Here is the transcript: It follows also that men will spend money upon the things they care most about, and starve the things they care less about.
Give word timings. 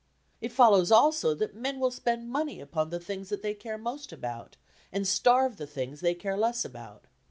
It 0.41 0.51
follows 0.51 0.91
also 0.91 1.35
that 1.35 1.53
men 1.53 1.79
will 1.79 1.91
spend 1.91 2.27
money 2.27 2.59
upon 2.59 2.89
the 2.89 2.99
things 2.99 3.29
they 3.29 3.53
care 3.53 3.77
most 3.77 4.11
about, 4.11 4.57
and 4.91 5.07
starve 5.07 5.57
the 5.57 5.67
things 5.67 5.99
they 5.99 6.15
care 6.15 6.35
less 6.35 6.65
about. 6.65 7.05